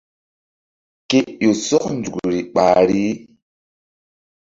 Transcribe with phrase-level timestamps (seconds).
[1.09, 3.03] Ke ƴo sɔk nzukri ɓahri.